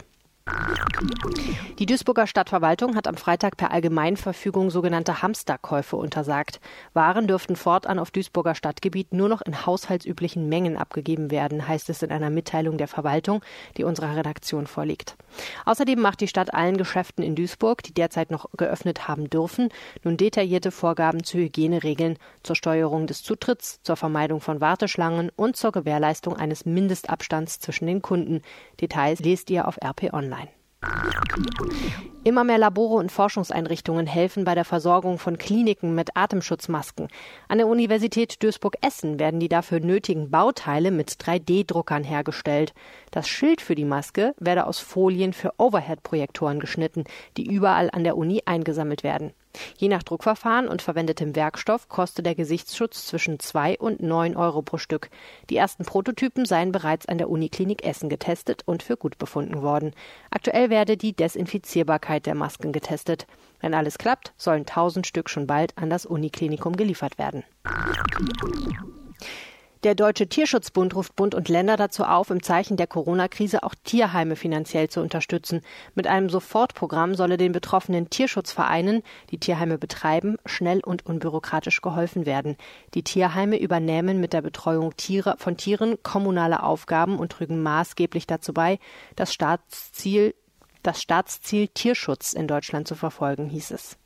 Die 1.78 1.86
Duisburger 1.86 2.26
Stadtverwaltung 2.28 2.96
hat 2.96 3.08
am 3.08 3.16
Freitag 3.16 3.58
per 3.58 3.72
Allgemeinverfügung 3.72 4.70
sogenannte 4.70 5.22
Hamsterkäufe 5.22 5.96
untersagt. 5.96 6.60
Waren 6.94 7.28
dürften 7.28 7.56
fortan 7.56 8.00
auf 8.00 8.12
Duisburger 8.12 8.56
Stadtgebiet 8.56 9.14
nur 9.14 9.30
noch 9.30 9.42
in 9.42 9.66
haushaltsüblichen 9.66 10.50
Mengen 10.50 10.78
abgegeben 10.78 11.32
werden, 11.32 11.68
heißt 11.68 11.90
es 11.90 12.02
in 12.02 12.12
einer 12.12 12.30
Mitteilung 12.30 12.78
der 12.78 12.88
Verwaltung, 12.88 13.42
die 13.78 13.84
unserer 13.84 14.16
Redaktion 14.16 14.68
vorliegt. 14.68 15.16
Außerdem 15.66 16.00
macht 16.00 16.22
die 16.22 16.28
Stadt 16.28 16.54
allen 16.54 16.78
Geschäften 16.78 17.24
in 17.24 17.36
Duisburg, 17.36 17.84
die 17.84 17.94
derzeit 17.94 18.32
noch 18.32 18.48
geöffnet 18.58 19.08
haben 19.08 19.30
dürfen, 19.30 19.70
nun 20.04 20.18
detaillierte 20.18 20.72
Vorgaben 20.72 21.24
zu 21.24 21.38
Hygieneregeln, 21.38 22.18
zur 22.44 22.56
Steuerung 22.56 23.08
des 23.08 23.24
Zutritts, 23.24 23.82
zur 23.84 23.96
Vermeidung 23.96 24.42
von 24.42 24.62
Warteschlangen 24.62 25.32
und 25.36 25.56
zur 25.56 25.72
Gewährleistung 25.72 26.36
eines 26.36 26.66
Mindestabstands 26.66 27.60
zwischen 27.60 27.88
den 27.88 28.02
Kunden. 28.02 28.42
Details 28.80 29.20
lest 29.20 29.50
ihr 29.50 29.68
auf 29.68 29.78
RP 29.84 30.14
Online. 30.14 30.41
Immer 32.24 32.44
mehr 32.44 32.60
Labore 32.60 32.96
und 32.96 33.12
Forschungseinrichtungen 33.12 34.06
helfen 34.06 34.44
bei 34.44 34.54
der 34.54 34.66
Versorgung 34.66 35.18
von 35.18 35.40
Kliniken 35.40 35.96
mit 35.96 36.16
Atemschutzmasken. 36.16 37.08
An 37.48 37.58
der 37.58 37.68
Universität 37.68 38.44
Duisburg-Essen 38.44 39.20
werden 39.20 39.40
die 39.40 39.50
dafür 39.50 39.80
nötigen 39.80 40.30
Bauteile 40.30 40.92
mit 40.92 41.10
3D-Druckern 41.12 42.04
hergestellt. 42.04 42.74
Das 43.10 43.28
Schild 43.28 43.60
für 43.60 43.74
die 43.74 43.86
Maske 43.86 44.36
werde 44.40 44.68
aus 44.68 44.80
Folien 44.80 45.34
für 45.34 45.54
Overhead-Projektoren 45.58 46.60
geschnitten, 46.60 47.06
die 47.38 47.48
überall 47.48 47.90
an 47.92 48.04
der 48.04 48.18
Uni 48.18 48.44
eingesammelt 48.46 49.04
werden. 49.04 49.34
Je 49.78 49.88
nach 49.88 50.04
Druckverfahren 50.04 50.68
und 50.68 50.82
verwendetem 50.82 51.36
Werkstoff 51.36 51.90
kostet 51.90 52.26
der 52.26 52.36
Gesichtsschutz 52.36 53.06
zwischen 53.06 53.40
2 53.40 53.78
und 53.80 54.02
9 54.02 54.36
Euro 54.36 54.62
pro 54.62 54.78
Stück. 54.78 55.10
Die 55.50 55.58
ersten 55.58 55.86
Prototypen 55.86 56.46
seien 56.46 56.72
bereits 56.72 57.06
an 57.06 57.18
der 57.18 57.30
Uniklinik 57.30 57.84
Essen 57.84 58.10
getestet 58.10 58.64
und 58.66 58.84
für 58.84 58.98
gut 58.98 59.18
befunden 59.18 59.62
worden. 59.62 59.94
Aktuell 60.30 60.70
werde 60.70 60.98
die 60.98 61.14
Desinfizierbarkeit 61.14 62.26
der 62.26 62.36
Masken 62.36 62.72
getestet. 62.72 63.28
Wenn 63.60 63.74
alles 63.74 63.98
klappt, 63.98 64.34
sollen 64.38 64.62
1000 64.62 65.06
Stück 65.06 65.30
schon 65.30 65.48
bald 65.48 65.78
an 65.78 65.90
das 65.90 66.06
Uniklinikum 66.06 66.76
geliefert 66.76 67.18
werden. 67.18 67.44
Der 69.84 69.96
Deutsche 69.96 70.28
Tierschutzbund 70.28 70.96
ruft 70.96 71.16
Bund 71.16 71.34
und 71.34 71.50
Länder 71.50 71.76
dazu 71.76 72.04
auf, 72.04 72.30
im 72.30 72.44
Zeichen 72.44 72.78
der 72.78 72.86
Corona-Krise 72.86 73.64
auch 73.64 73.74
Tierheime 73.84 74.36
finanziell 74.36 74.90
zu 74.90 75.02
unterstützen. 75.02 75.62
Mit 75.96 76.06
einem 76.06 76.30
Sofortprogramm 76.30 77.16
solle 77.16 77.38
den 77.38 77.52
betroffenen 77.52 78.12
Tierschutzvereinen, 78.12 79.02
die 79.32 79.40
Tierheime 79.40 79.80
betreiben, 79.80 80.38
schnell 80.46 80.82
und 80.86 81.08
unbürokratisch 81.08 81.82
geholfen 81.82 82.28
werden. 82.28 82.58
Die 82.94 83.02
Tierheime 83.02 83.60
übernehmen 83.60 84.20
mit 84.20 84.34
der 84.34 84.44
Betreuung 84.44 84.96
Tiere, 84.98 85.34
von 85.40 85.58
Tieren 85.58 85.98
kommunale 86.04 86.62
Aufgaben 86.62 87.18
und 87.18 87.32
trügen 87.32 87.64
maßgeblich 87.64 88.28
dazu 88.28 88.54
bei, 88.54 88.78
das 89.16 89.34
Staatsziel, 89.34 90.36
das 90.84 91.02
Staatsziel 91.02 91.70
Tierschutz 91.70 92.34
in 92.34 92.48
Deutschland 92.48 92.88
zu 92.88 92.94
verfolgen, 92.94 93.50
hieß 93.50 93.72
es. 93.72 93.98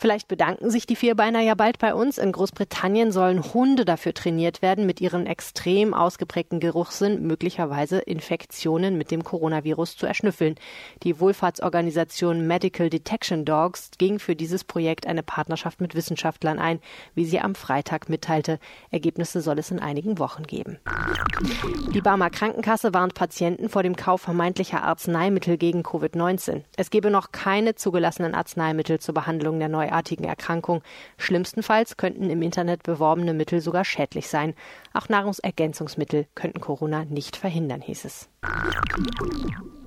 Vielleicht 0.00 0.28
bedanken 0.28 0.70
sich 0.70 0.86
die 0.86 0.96
Vierbeiner 0.96 1.40
ja 1.40 1.54
bald 1.54 1.78
bei 1.78 1.94
uns. 1.94 2.16
In 2.16 2.32
Großbritannien 2.32 3.12
sollen 3.12 3.52
Hunde 3.52 3.84
dafür 3.84 4.14
trainiert 4.14 4.62
werden, 4.62 4.86
mit 4.86 5.02
ihrem 5.02 5.26
extrem 5.26 5.92
ausgeprägten 5.92 6.58
Geruchssinn 6.58 7.26
möglicherweise 7.26 7.98
Infektionen 7.98 8.96
mit 8.96 9.10
dem 9.10 9.22
Coronavirus 9.22 9.98
zu 9.98 10.06
erschnüffeln. 10.06 10.54
Die 11.02 11.20
Wohlfahrtsorganisation 11.20 12.46
Medical 12.46 12.88
Detection 12.88 13.44
Dogs 13.44 13.90
ging 13.98 14.18
für 14.18 14.34
dieses 14.34 14.64
Projekt 14.64 15.06
eine 15.06 15.22
Partnerschaft 15.22 15.82
mit 15.82 15.94
Wissenschaftlern 15.94 16.58
ein, 16.58 16.80
wie 17.14 17.26
sie 17.26 17.40
am 17.40 17.54
Freitag 17.54 18.08
mitteilte. 18.08 18.58
Ergebnisse 18.90 19.42
soll 19.42 19.58
es 19.58 19.70
in 19.70 19.80
einigen 19.80 20.18
Wochen 20.18 20.44
geben. 20.44 20.78
Die 21.92 22.00
Barmer 22.00 22.30
Krankenkasse 22.30 22.94
warnt 22.94 23.12
Patienten 23.12 23.68
vor 23.68 23.82
dem 23.82 23.96
Kauf 23.96 24.22
vermeintlicher 24.22 24.82
Arzneimittel 24.82 25.58
gegen 25.58 25.82
Covid-19. 25.82 26.62
Es 26.78 26.88
gebe 26.88 27.10
noch 27.10 27.32
keine 27.32 27.74
zugelassenen 27.74 28.34
Arzneimittel 28.34 28.98
zur 28.98 29.12
Behandlung 29.12 29.58
der 29.58 29.68
neuen 29.68 29.89
neuartigen 29.90 30.24
Erkrankung. 30.24 30.82
Schlimmstenfalls 31.18 31.96
könnten 31.96 32.30
im 32.30 32.42
Internet 32.42 32.82
beworbene 32.82 33.34
Mittel 33.34 33.60
sogar 33.60 33.84
schädlich 33.84 34.28
sein. 34.28 34.54
Auch 34.94 35.08
Nahrungsergänzungsmittel 35.08 36.26
könnten 36.34 36.60
Corona 36.60 37.04
nicht 37.04 37.36
verhindern, 37.36 37.80
hieß 37.80 38.04
es. 38.04 38.28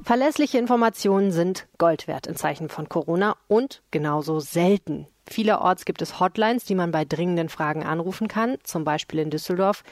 Verlässliche 0.04 0.58
Informationen 0.58 1.32
sind 1.32 1.68
Gold 1.78 2.08
wert 2.08 2.28
in 2.28 2.36
Zeichen 2.36 2.70
von 2.70 2.90
Corona 2.90 3.36
und 3.48 3.82
genauso 3.92 4.40
selten. 4.40 5.08
Vielerorts 5.26 5.86
gibt 5.86 6.02
es 6.02 6.20
Hotlines, 6.20 6.66
die 6.66 6.76
man 6.76 6.92
bei 6.92 7.06
dringenden 7.06 7.48
Fragen 7.48 7.84
anrufen 7.84 8.28
kann, 8.28 8.58
zum 8.64 8.84
Beispiel 8.84 9.20
in 9.20 9.30
Düsseldorf. 9.30 9.84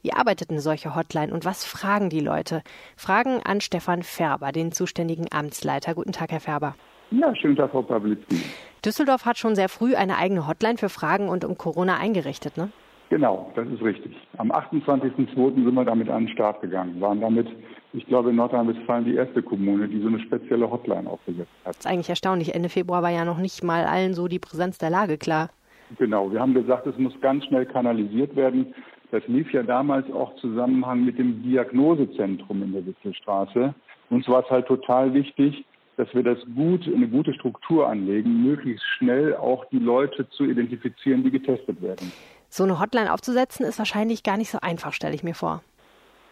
Wie 0.00 0.12
arbeitet 0.14 0.48
eine 0.50 0.60
solche 0.60 0.94
Hotline 0.94 1.32
und 1.32 1.44
was 1.44 1.64
fragen 1.64 2.08
die 2.08 2.20
Leute? 2.20 2.62
Fragen 2.96 3.42
an 3.44 3.60
Stefan 3.60 4.02
Färber, 4.02 4.52
den 4.52 4.72
zuständigen 4.72 5.26
Amtsleiter. 5.30 5.94
Guten 5.94 6.12
Tag, 6.12 6.30
Herr 6.30 6.40
Färber. 6.40 6.74
Ja, 7.10 7.34
schönen 7.34 7.56
Tag, 7.56 7.70
Frau 7.70 7.82
Pawlitzki. 7.82 8.42
Düsseldorf 8.84 9.24
hat 9.24 9.38
schon 9.38 9.54
sehr 9.54 9.68
früh 9.68 9.94
eine 9.94 10.16
eigene 10.16 10.46
Hotline 10.46 10.78
für 10.78 10.88
Fragen 10.88 11.28
und 11.28 11.44
um 11.44 11.58
Corona 11.58 11.96
eingerichtet, 11.98 12.56
ne? 12.56 12.70
Genau, 13.10 13.50
das 13.54 13.66
ist 13.68 13.82
richtig. 13.82 14.14
Am 14.36 14.52
28.02. 14.52 15.64
sind 15.64 15.74
wir 15.74 15.84
damit 15.84 16.10
an 16.10 16.26
den 16.26 16.32
Start 16.34 16.60
gegangen, 16.60 17.00
waren 17.00 17.20
damit, 17.20 17.48
ich 17.94 18.06
glaube, 18.06 18.30
in 18.30 18.36
Nordrhein-Westfalen 18.36 19.06
die 19.06 19.14
erste 19.14 19.42
Kommune, 19.42 19.88
die 19.88 20.00
so 20.00 20.08
eine 20.08 20.20
spezielle 20.20 20.70
Hotline 20.70 21.08
aufgesetzt 21.08 21.48
hat. 21.64 21.70
Das 21.70 21.78
ist 21.78 21.86
eigentlich 21.86 22.10
erstaunlich. 22.10 22.54
Ende 22.54 22.68
Februar 22.68 23.02
war 23.02 23.10
ja 23.10 23.24
noch 23.24 23.38
nicht 23.38 23.64
mal 23.64 23.86
allen 23.86 24.12
so 24.12 24.28
die 24.28 24.38
Präsenz 24.38 24.76
der 24.76 24.90
Lage 24.90 25.16
klar. 25.16 25.48
Genau, 25.96 26.30
wir 26.30 26.40
haben 26.40 26.52
gesagt, 26.52 26.86
es 26.86 26.98
muss 26.98 27.18
ganz 27.22 27.46
schnell 27.46 27.64
kanalisiert 27.64 28.36
werden. 28.36 28.74
Das 29.10 29.26
lief 29.26 29.50
ja 29.54 29.62
damals 29.62 30.10
auch 30.12 30.36
Zusammenhang 30.36 31.02
mit 31.02 31.18
dem 31.18 31.42
Diagnosezentrum 31.42 32.62
in 32.62 32.72
der 32.72 32.84
Witzelstraße. 32.84 33.74
Uns 34.10 34.28
war 34.28 34.44
es 34.44 34.50
halt 34.50 34.66
total 34.66 35.14
wichtig, 35.14 35.64
dass 35.98 36.14
wir 36.14 36.22
das 36.22 36.38
gut, 36.54 36.86
eine 36.86 37.08
gute 37.08 37.34
Struktur 37.34 37.88
anlegen, 37.88 38.44
möglichst 38.44 38.86
schnell 38.96 39.34
auch 39.34 39.64
die 39.66 39.80
Leute 39.80 40.28
zu 40.30 40.44
identifizieren, 40.44 41.24
die 41.24 41.30
getestet 41.32 41.82
werden. 41.82 42.12
So 42.48 42.62
eine 42.62 42.80
Hotline 42.80 43.12
aufzusetzen 43.12 43.66
ist 43.66 43.78
wahrscheinlich 43.80 44.22
gar 44.22 44.36
nicht 44.36 44.50
so 44.50 44.58
einfach, 44.62 44.92
stelle 44.92 45.14
ich 45.14 45.24
mir 45.24 45.34
vor. 45.34 45.60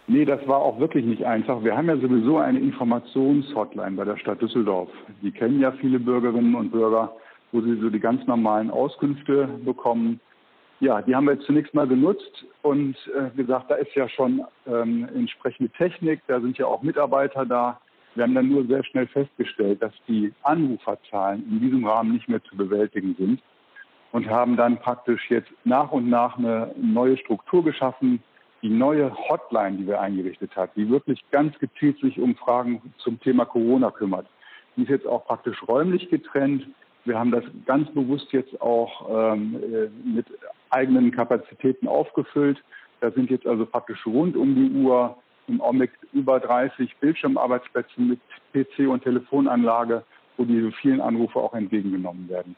Nee, 0.06 0.24
das 0.24 0.46
war 0.46 0.58
auch 0.58 0.78
wirklich 0.78 1.04
nicht 1.04 1.24
einfach. 1.24 1.64
Wir 1.64 1.76
haben 1.76 1.88
ja 1.88 1.96
sowieso 1.96 2.38
eine 2.38 2.60
Informationshotline 2.60 3.96
bei 3.96 4.04
der 4.04 4.16
Stadt 4.16 4.40
Düsseldorf. 4.40 4.88
Die 5.20 5.32
kennen 5.32 5.60
ja 5.60 5.72
viele 5.72 5.98
Bürgerinnen 5.98 6.54
und 6.54 6.70
Bürger, 6.70 7.12
wo 7.50 7.60
sie 7.60 7.74
so 7.80 7.90
die 7.90 7.98
ganz 7.98 8.24
normalen 8.28 8.70
Auskünfte 8.70 9.48
bekommen. 9.64 10.20
Ja, 10.78 11.02
die 11.02 11.16
haben 11.16 11.24
wir 11.24 11.34
jetzt 11.34 11.46
zunächst 11.46 11.74
mal 11.74 11.88
genutzt 11.88 12.44
und 12.62 12.96
äh, 13.16 13.36
gesagt, 13.36 13.68
da 13.68 13.74
ist 13.74 13.94
ja 13.96 14.08
schon 14.08 14.44
ähm, 14.68 15.08
entsprechende 15.12 15.70
Technik, 15.70 16.20
da 16.28 16.40
sind 16.40 16.56
ja 16.56 16.66
auch 16.66 16.82
Mitarbeiter 16.82 17.44
da. 17.44 17.80
Wir 18.16 18.22
haben 18.22 18.34
dann 18.34 18.48
nur 18.48 18.66
sehr 18.66 18.82
schnell 18.82 19.06
festgestellt, 19.06 19.82
dass 19.82 19.92
die 20.08 20.32
Anruferzahlen 20.42 21.44
in 21.50 21.60
diesem 21.60 21.86
Rahmen 21.86 22.14
nicht 22.14 22.28
mehr 22.28 22.42
zu 22.44 22.56
bewältigen 22.56 23.14
sind 23.18 23.42
und 24.12 24.30
haben 24.30 24.56
dann 24.56 24.78
praktisch 24.78 25.30
jetzt 25.30 25.50
nach 25.64 25.92
und 25.92 26.08
nach 26.08 26.38
eine 26.38 26.74
neue 26.80 27.18
Struktur 27.18 27.62
geschaffen. 27.62 28.22
Die 28.62 28.70
neue 28.70 29.14
Hotline, 29.14 29.76
die 29.76 29.86
wir 29.86 30.00
eingerichtet 30.00 30.56
haben, 30.56 30.72
die 30.76 30.88
wirklich 30.88 31.22
ganz 31.30 31.58
gezielt 31.58 32.00
sich 32.00 32.18
um 32.18 32.34
Fragen 32.36 32.80
zum 32.96 33.20
Thema 33.20 33.44
Corona 33.44 33.90
kümmert, 33.90 34.26
Die 34.76 34.84
ist 34.84 34.88
jetzt 34.88 35.06
auch 35.06 35.26
praktisch 35.26 35.62
räumlich 35.68 36.08
getrennt. 36.08 36.66
Wir 37.04 37.18
haben 37.18 37.30
das 37.30 37.44
ganz 37.66 37.90
bewusst 37.90 38.32
jetzt 38.32 38.58
auch 38.62 39.34
ähm, 39.34 39.56
äh, 39.62 40.08
mit 40.08 40.26
eigenen 40.70 41.10
Kapazitäten 41.10 41.86
aufgefüllt. 41.86 42.64
Da 43.00 43.10
sind 43.10 43.30
jetzt 43.30 43.46
also 43.46 43.66
praktisch 43.66 44.06
rund 44.06 44.38
um 44.38 44.54
die 44.54 44.70
Uhr 44.70 45.18
im 45.48 45.60
Augenblick 45.60 45.92
über 46.12 46.40
30 46.40 46.96
Bildschirmarbeitsplätze 46.96 48.00
mit 48.00 48.20
PC 48.52 48.88
und 48.88 49.02
Telefonanlage, 49.02 50.04
wo 50.36 50.44
diese 50.44 50.72
vielen 50.72 51.00
Anrufe 51.00 51.38
auch 51.38 51.54
entgegengenommen 51.54 52.28
werden. 52.28 52.56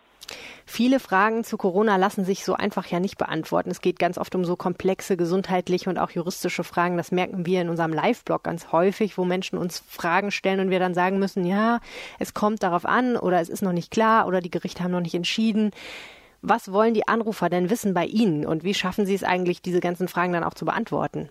Viele 0.67 1.01
Fragen 1.01 1.45
zu 1.45 1.57
Corona 1.57 1.97
lassen 1.97 2.25
sich 2.25 2.45
so 2.45 2.53
einfach 2.53 2.87
ja 2.87 3.01
nicht 3.01 3.17
beantworten. 3.17 3.71
Es 3.71 3.81
geht 3.81 3.99
ganz 3.99 4.19
oft 4.19 4.35
um 4.35 4.45
so 4.45 4.55
komplexe 4.55 5.17
gesundheitliche 5.17 5.89
und 5.89 5.99
auch 5.99 6.11
juristische 6.11 6.63
Fragen. 6.63 6.99
Das 6.99 7.11
merken 7.11 7.47
wir 7.47 7.63
in 7.63 7.71
unserem 7.71 7.93
Live-Blog 7.93 8.43
ganz 8.43 8.71
häufig, 8.71 9.17
wo 9.17 9.25
Menschen 9.25 9.59
uns 9.59 9.79
Fragen 9.79 10.31
stellen 10.31 10.61
und 10.61 10.71
wir 10.71 10.79
dann 10.79 10.93
sagen 10.93 11.19
müssen, 11.19 11.45
ja, 11.45 11.81
es 12.19 12.35
kommt 12.35 12.63
darauf 12.63 12.85
an 12.85 13.17
oder 13.17 13.41
es 13.41 13.49
ist 13.49 13.63
noch 13.63 13.73
nicht 13.73 13.91
klar 13.91 14.27
oder 14.27 14.43
die 14.43 14.51
Gerichte 14.51 14.85
haben 14.85 14.93
noch 14.93 15.01
nicht 15.01 15.15
entschieden. 15.15 15.71
Was 16.43 16.71
wollen 16.71 16.95
die 16.95 17.09
Anrufer 17.09 17.49
denn 17.49 17.71
wissen 17.71 17.95
bei 17.95 18.05
Ihnen 18.05 18.47
und 18.47 18.63
wie 18.63 18.75
schaffen 18.75 19.07
Sie 19.07 19.15
es 19.15 19.25
eigentlich, 19.25 19.63
diese 19.63 19.81
ganzen 19.81 20.07
Fragen 20.07 20.35
dann 20.35 20.45
auch 20.45 20.55
zu 20.55 20.67
beantworten? 20.67 21.31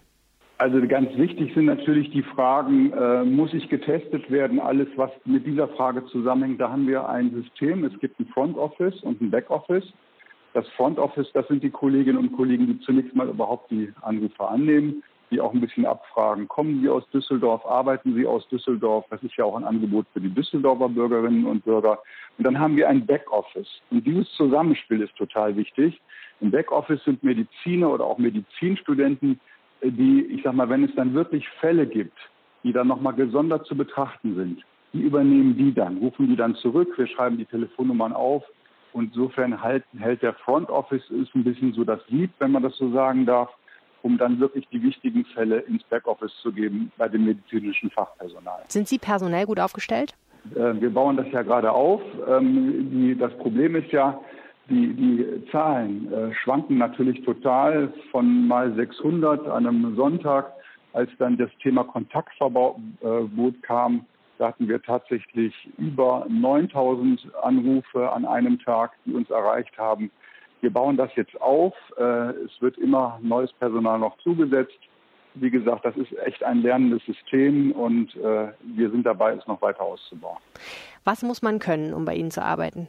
Also 0.59 0.85
ganz 0.87 1.15
wichtig 1.17 1.53
sind 1.53 1.65
natürlich 1.65 2.09
die 2.09 2.23
Fragen, 2.23 2.91
äh, 2.91 3.23
muss 3.23 3.53
ich 3.53 3.69
getestet 3.69 4.31
werden, 4.31 4.59
alles, 4.59 4.87
was 4.95 5.11
mit 5.25 5.45
dieser 5.45 5.67
Frage 5.67 6.03
zusammenhängt. 6.07 6.59
Da 6.59 6.71
haben 6.71 6.87
wir 6.87 7.07
ein 7.07 7.31
System, 7.31 7.83
es 7.83 7.97
gibt 7.99 8.19
ein 8.19 8.25
Front 8.27 8.57
Office 8.57 8.99
und 9.03 9.21
ein 9.21 9.29
Back 9.29 9.51
Office. 9.51 9.85
Das 10.53 10.67
Front 10.69 10.97
Office, 10.97 11.29
das 11.33 11.47
sind 11.47 11.61
die 11.61 11.69
Kolleginnen 11.69 12.17
und 12.17 12.35
Kollegen, 12.35 12.65
die 12.65 12.79
zunächst 12.79 13.15
mal 13.15 13.29
überhaupt 13.29 13.69
die 13.69 13.93
Anrufe 14.01 14.47
annehmen, 14.47 15.03
die 15.29 15.39
auch 15.39 15.53
ein 15.53 15.61
bisschen 15.61 15.85
abfragen, 15.85 16.47
kommen 16.47 16.81
Sie 16.81 16.89
aus 16.89 17.07
Düsseldorf, 17.11 17.63
arbeiten 17.63 18.15
Sie 18.15 18.25
aus 18.25 18.47
Düsseldorf? 18.47 19.05
Das 19.11 19.21
ist 19.21 19.35
ja 19.35 19.45
auch 19.45 19.55
ein 19.55 19.63
Angebot 19.65 20.07
für 20.13 20.21
die 20.21 20.33
Düsseldorfer 20.33 20.89
Bürgerinnen 20.89 21.45
und 21.45 21.65
Bürger. 21.65 21.99
Und 22.39 22.47
dann 22.47 22.57
haben 22.57 22.75
wir 22.77 22.89
ein 22.89 23.05
Back 23.05 23.31
Office. 23.31 23.81
Und 23.91 24.07
dieses 24.07 24.27
Zusammenspiel 24.31 25.01
ist 25.01 25.15
total 25.17 25.55
wichtig. 25.55 26.01
Im 26.39 26.49
Back 26.49 26.71
Office 26.71 27.03
sind 27.03 27.23
Mediziner 27.23 27.91
oder 27.91 28.05
auch 28.05 28.17
Medizinstudenten, 28.17 29.39
die, 29.81 30.25
ich 30.25 30.43
sag 30.43 30.53
mal, 30.53 30.69
wenn 30.69 30.83
es 30.83 30.95
dann 30.95 31.13
wirklich 31.13 31.47
Fälle 31.59 31.85
gibt, 31.85 32.17
die 32.63 32.73
dann 32.73 32.87
nochmal 32.87 33.13
gesondert 33.13 33.65
zu 33.65 33.75
betrachten 33.75 34.35
sind, 34.35 34.63
die 34.93 35.01
übernehmen 35.01 35.57
die 35.57 35.73
dann, 35.73 35.97
rufen 35.97 36.27
die 36.27 36.35
dann 36.35 36.55
zurück, 36.55 36.97
wir 36.97 37.07
schreiben 37.07 37.37
die 37.37 37.45
Telefonnummern 37.45 38.13
auf. 38.13 38.43
Und 38.93 39.13
insofern 39.13 39.61
halt, 39.61 39.83
hält 39.99 40.23
der 40.23 40.33
Front 40.33 40.69
Office 40.69 41.07
ist 41.09 41.35
ein 41.35 41.43
bisschen 41.43 41.73
so 41.73 41.83
das 41.83 41.99
Lied, 42.07 42.31
wenn 42.39 42.51
man 42.51 42.63
das 42.63 42.75
so 42.77 42.91
sagen 42.91 43.25
darf, 43.25 43.49
um 44.01 44.17
dann 44.17 44.39
wirklich 44.39 44.67
die 44.69 44.81
wichtigen 44.81 45.25
Fälle 45.25 45.59
ins 45.59 45.83
Backoffice 45.83 46.33
zu 46.41 46.51
geben 46.51 46.91
bei 46.97 47.07
dem 47.07 47.25
medizinischen 47.25 47.91
Fachpersonal. 47.91 48.63
Sind 48.69 48.87
Sie 48.87 48.97
personell 48.97 49.45
gut 49.45 49.59
aufgestellt? 49.59 50.15
Äh, 50.55 50.79
wir 50.81 50.89
bauen 50.89 51.17
das 51.17 51.27
ja 51.31 51.41
gerade 51.41 51.71
auf. 51.71 52.01
Ähm, 52.27 53.17
das 53.19 53.37
Problem 53.37 53.75
ist 53.75 53.91
ja, 53.91 54.19
die, 54.69 54.93
die 54.93 55.45
Zahlen 55.51 56.11
äh, 56.11 56.33
schwanken 56.33 56.77
natürlich 56.77 57.23
total 57.23 57.91
von 58.11 58.47
mal 58.47 58.73
600 58.75 59.47
an 59.47 59.65
einem 59.65 59.95
Sonntag, 59.95 60.51
als 60.93 61.09
dann 61.19 61.37
das 61.37 61.49
Thema 61.61 61.83
Kontaktverbot 61.83 62.77
äh, 63.01 63.51
kam. 63.61 64.05
Da 64.37 64.49
hatten 64.49 64.67
wir 64.67 64.81
tatsächlich 64.81 65.53
über 65.77 66.25
9000 66.29 67.27
Anrufe 67.41 68.11
an 68.11 68.25
einem 68.25 68.59
Tag, 68.59 68.91
die 69.05 69.13
uns 69.13 69.29
erreicht 69.29 69.77
haben. 69.77 70.11
Wir 70.61 70.71
bauen 70.71 70.97
das 70.97 71.09
jetzt 71.15 71.39
auf. 71.41 71.73
Äh, 71.97 72.31
es 72.45 72.61
wird 72.61 72.77
immer 72.77 73.19
neues 73.21 73.53
Personal 73.53 73.99
noch 73.99 74.17
zugesetzt. 74.19 74.77
Wie 75.35 75.51
gesagt, 75.51 75.85
das 75.85 75.95
ist 75.97 76.17
echt 76.25 76.43
ein 76.43 76.61
lernendes 76.61 77.05
System 77.05 77.71
und 77.71 78.15
äh, 78.15 78.47
wir 78.61 78.89
sind 78.89 79.05
dabei, 79.05 79.33
es 79.33 79.45
noch 79.45 79.61
weiter 79.61 79.81
auszubauen. 79.81 80.39
Was 81.03 81.21
muss 81.21 81.43
man 81.43 81.59
können, 81.59 81.93
um 81.93 82.05
bei 82.05 82.15
Ihnen 82.15 82.31
zu 82.31 82.43
arbeiten? 82.43 82.87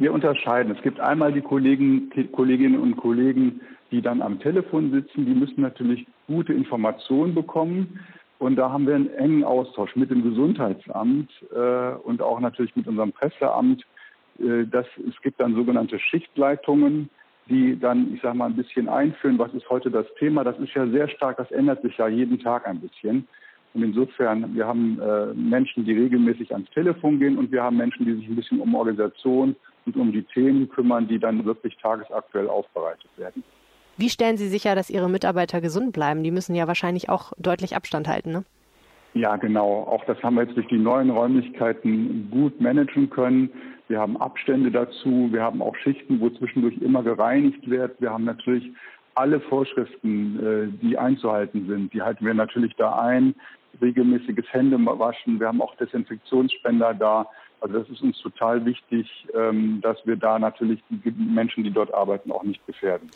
Wir 0.00 0.14
unterscheiden. 0.14 0.74
Es 0.74 0.82
gibt 0.82 0.98
einmal 0.98 1.30
die 1.30 1.42
Kollegen, 1.42 2.10
Kolleginnen 2.32 2.80
und 2.80 2.96
Kollegen, 2.96 3.60
die 3.90 4.00
dann 4.00 4.22
am 4.22 4.40
Telefon 4.40 4.90
sitzen. 4.92 5.26
Die 5.26 5.34
müssen 5.34 5.60
natürlich 5.60 6.06
gute 6.26 6.54
Informationen 6.54 7.34
bekommen. 7.34 8.00
Und 8.38 8.56
da 8.56 8.70
haben 8.70 8.86
wir 8.86 8.94
einen 8.94 9.10
engen 9.10 9.44
Austausch 9.44 9.94
mit 9.96 10.10
dem 10.10 10.22
Gesundheitsamt 10.22 11.30
äh, 11.54 11.90
und 12.02 12.22
auch 12.22 12.40
natürlich 12.40 12.74
mit 12.76 12.88
unserem 12.88 13.12
Presseamt. 13.12 13.84
Äh, 14.38 14.64
das, 14.70 14.86
es 15.06 15.20
gibt 15.20 15.38
dann 15.38 15.54
sogenannte 15.54 15.98
Schichtleitungen, 15.98 17.10
die 17.50 17.78
dann, 17.78 18.14
ich 18.14 18.22
sage 18.22 18.38
mal, 18.38 18.46
ein 18.46 18.56
bisschen 18.56 18.88
einführen, 18.88 19.38
was 19.38 19.52
ist 19.52 19.68
heute 19.68 19.90
das 19.90 20.06
Thema. 20.18 20.44
Das 20.44 20.58
ist 20.60 20.72
ja 20.72 20.86
sehr 20.86 21.10
stark, 21.10 21.36
das 21.36 21.50
ändert 21.50 21.82
sich 21.82 21.98
ja 21.98 22.08
jeden 22.08 22.38
Tag 22.38 22.66
ein 22.66 22.80
bisschen. 22.80 23.28
Und 23.74 23.82
insofern, 23.82 24.54
wir 24.54 24.66
haben 24.66 24.98
äh, 24.98 25.34
Menschen, 25.34 25.84
die 25.84 25.92
regelmäßig 25.92 26.54
ans 26.54 26.70
Telefon 26.70 27.18
gehen 27.18 27.36
und 27.36 27.52
wir 27.52 27.62
haben 27.62 27.76
Menschen, 27.76 28.06
die 28.06 28.14
sich 28.14 28.28
ein 28.28 28.36
bisschen 28.36 28.60
um 28.60 28.74
Organisation 28.74 29.54
und 29.86 29.96
um 29.96 30.12
die 30.12 30.22
Themen 30.22 30.68
kümmern, 30.68 31.08
die 31.08 31.18
dann 31.18 31.44
wirklich 31.44 31.76
tagesaktuell 31.78 32.48
aufbereitet 32.48 33.10
werden. 33.16 33.42
Wie 33.96 34.08
stellen 34.08 34.36
Sie 34.36 34.48
sicher, 34.48 34.74
dass 34.74 34.88
Ihre 34.88 35.10
Mitarbeiter 35.10 35.60
gesund 35.60 35.92
bleiben? 35.92 36.22
Die 36.22 36.30
müssen 36.30 36.54
ja 36.54 36.66
wahrscheinlich 36.66 37.08
auch 37.08 37.32
deutlich 37.38 37.76
Abstand 37.76 38.08
halten, 38.08 38.32
ne? 38.32 38.44
Ja, 39.12 39.36
genau. 39.36 39.82
Auch 39.82 40.04
das 40.04 40.22
haben 40.22 40.36
wir 40.36 40.44
jetzt 40.44 40.56
durch 40.56 40.68
die 40.68 40.78
neuen 40.78 41.10
Räumlichkeiten 41.10 42.30
gut 42.30 42.60
managen 42.60 43.10
können. 43.10 43.50
Wir 43.88 43.98
haben 43.98 44.16
Abstände 44.16 44.70
dazu. 44.70 45.28
Wir 45.32 45.42
haben 45.42 45.60
auch 45.60 45.74
Schichten, 45.76 46.20
wo 46.20 46.30
zwischendurch 46.30 46.78
immer 46.78 47.02
gereinigt 47.02 47.68
wird. 47.68 48.00
Wir 48.00 48.10
haben 48.10 48.24
natürlich 48.24 48.70
alle 49.16 49.40
Vorschriften, 49.40 50.38
äh, 50.38 50.78
die 50.80 50.96
einzuhalten 50.96 51.66
sind, 51.66 51.92
die 51.92 52.00
halten 52.00 52.24
wir 52.24 52.34
natürlich 52.34 52.74
da 52.76 52.98
ein. 53.00 53.34
Regelmäßiges 53.80 54.46
Händewaschen. 54.50 55.40
Wir 55.40 55.48
haben 55.48 55.60
auch 55.60 55.74
Desinfektionsspender 55.76 56.94
da. 56.94 57.26
Also 57.60 57.78
das 57.78 57.88
ist 57.88 58.02
uns 58.02 58.18
total 58.20 58.64
wichtig, 58.64 59.06
ähm, 59.34 59.80
dass 59.82 59.98
wir 60.06 60.16
da 60.16 60.38
natürlich 60.38 60.82
die 60.88 61.10
Menschen, 61.10 61.64
die 61.64 61.70
dort 61.70 61.92
arbeiten, 61.92 62.32
auch 62.32 62.42
nicht 62.42 62.66
gefährden. 62.66 63.10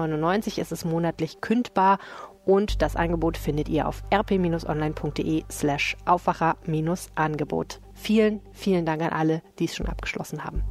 Es 0.62 0.72
ist 0.72 0.86
monatlich 0.86 1.42
kündbar 1.42 1.98
und 2.44 2.82
das 2.82 2.96
Angebot 2.96 3.36
findet 3.36 3.68
ihr 3.68 3.86
auf 3.86 4.02
rp-online.de 4.12 5.44
slash 5.50 5.96
Aufwacher-Angebot. 6.04 7.80
Vielen, 7.94 8.40
vielen 8.52 8.86
Dank 8.86 9.02
an 9.02 9.10
alle, 9.10 9.42
die 9.58 9.66
es 9.66 9.74
schon 9.74 9.88
abgeschlossen 9.88 10.44
haben. 10.44 10.62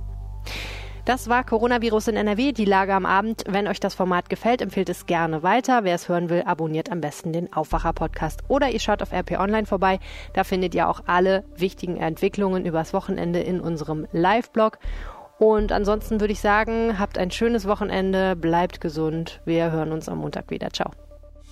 Das 1.05 1.29
war 1.29 1.43
Coronavirus 1.43 2.09
in 2.09 2.15
NRW, 2.15 2.51
die 2.51 2.65
Lage 2.65 2.93
am 2.93 3.07
Abend. 3.07 3.43
Wenn 3.47 3.67
euch 3.67 3.79
das 3.79 3.95
Format 3.95 4.29
gefällt, 4.29 4.61
empfehlt 4.61 4.87
es 4.87 5.07
gerne 5.07 5.41
weiter. 5.41 5.83
Wer 5.83 5.95
es 5.95 6.07
hören 6.07 6.29
will, 6.29 6.43
abonniert 6.45 6.91
am 6.91 7.01
besten 7.01 7.33
den 7.33 7.51
Aufwacher-Podcast 7.51 8.43
oder 8.49 8.69
ihr 8.69 8.79
schaut 8.79 9.01
auf 9.01 9.11
RP 9.11 9.39
Online 9.39 9.65
vorbei. 9.65 9.99
Da 10.33 10.43
findet 10.43 10.75
ihr 10.75 10.87
auch 10.87 11.01
alle 11.07 11.43
wichtigen 11.55 11.97
Entwicklungen 11.97 12.67
übers 12.67 12.93
Wochenende 12.93 13.39
in 13.39 13.59
unserem 13.59 14.05
Live-Blog. 14.11 14.77
Und 15.39 15.71
ansonsten 15.71 16.19
würde 16.19 16.33
ich 16.33 16.39
sagen, 16.39 16.99
habt 16.99 17.17
ein 17.17 17.31
schönes 17.31 17.67
Wochenende, 17.67 18.35
bleibt 18.35 18.79
gesund. 18.79 19.41
Wir 19.43 19.71
hören 19.71 19.91
uns 19.91 20.07
am 20.07 20.19
Montag 20.19 20.51
wieder. 20.51 20.69
Ciao. 20.69 20.91